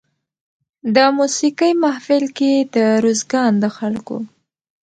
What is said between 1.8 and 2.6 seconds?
محفل کې